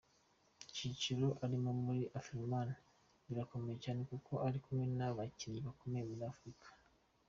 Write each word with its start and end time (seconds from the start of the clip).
Icyiciro 0.65 1.27
arimo 1.45 1.69
muri 1.83 2.01
Afrimma 2.19 2.59
kirakomeye 3.23 3.77
cyane 3.85 4.01
kuko 4.11 4.31
ari 4.47 4.57
kumwe 4.63 4.85
n’ababyinnyi 4.97 5.59
bakomeye 5.67 6.03
muri 6.09 6.23
Afurika. 6.33 6.65